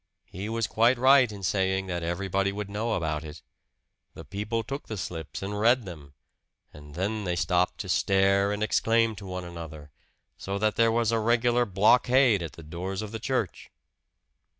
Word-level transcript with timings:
He 0.31 0.49
was 0.49 0.65
quite 0.65 0.97
right 0.97 1.31
in 1.31 1.43
saying 1.43 1.85
that 1.85 2.01
everybody 2.01 2.51
would 2.51 2.71
know 2.71 2.93
about 2.93 3.23
it. 3.23 3.43
The 4.15 4.25
people 4.25 4.63
took 4.63 4.87
the 4.87 4.97
slips 4.97 5.43
and 5.43 5.59
read 5.59 5.85
them, 5.85 6.15
and 6.73 6.95
then 6.95 7.23
they 7.23 7.35
stopped 7.35 7.77
to 7.81 7.87
stare 7.89 8.51
and 8.51 8.63
exclaim 8.63 9.15
to 9.17 9.27
one 9.27 9.43
another, 9.45 9.91
so 10.39 10.57
that 10.57 10.75
there 10.75 10.91
was 10.91 11.11
a 11.11 11.19
regular 11.19 11.67
blockade 11.67 12.41
at 12.41 12.53
the 12.53 12.63
doors 12.63 13.03
of 13.03 13.11
the 13.11 13.19
church. 13.19 13.69